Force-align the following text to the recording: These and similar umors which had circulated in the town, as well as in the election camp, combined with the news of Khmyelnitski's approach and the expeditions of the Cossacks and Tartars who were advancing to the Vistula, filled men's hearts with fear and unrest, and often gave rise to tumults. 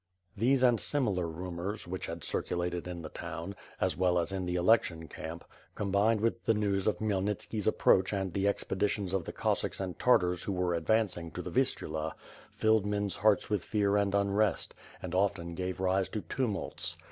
These 0.35 0.63
and 0.63 0.81
similar 0.81 1.27
umors 1.27 1.85
which 1.85 2.07
had 2.07 2.23
circulated 2.23 2.87
in 2.87 3.03
the 3.03 3.09
town, 3.09 3.53
as 3.79 3.95
well 3.95 4.17
as 4.17 4.31
in 4.31 4.47
the 4.47 4.55
election 4.55 5.07
camp, 5.07 5.45
combined 5.75 6.21
with 6.21 6.43
the 6.45 6.55
news 6.55 6.87
of 6.87 6.97
Khmyelnitski's 6.97 7.67
approach 7.67 8.11
and 8.11 8.33
the 8.33 8.47
expeditions 8.47 9.13
of 9.13 9.25
the 9.25 9.31
Cossacks 9.31 9.79
and 9.79 9.99
Tartars 9.99 10.41
who 10.41 10.53
were 10.53 10.73
advancing 10.73 11.29
to 11.33 11.43
the 11.43 11.51
Vistula, 11.51 12.15
filled 12.49 12.87
men's 12.87 13.17
hearts 13.17 13.51
with 13.51 13.63
fear 13.63 13.95
and 13.95 14.15
unrest, 14.15 14.73
and 15.03 15.13
often 15.13 15.53
gave 15.53 15.79
rise 15.79 16.09
to 16.09 16.21
tumults. 16.21 16.97